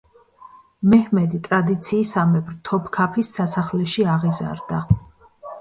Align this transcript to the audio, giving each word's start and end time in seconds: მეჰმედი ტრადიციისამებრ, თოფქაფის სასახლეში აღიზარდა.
მეჰმედი 0.93 1.41
ტრადიციისამებრ, 1.49 2.55
თოფქაფის 2.71 3.29
სასახლეში 3.37 4.11
აღიზარდა. 4.15 4.85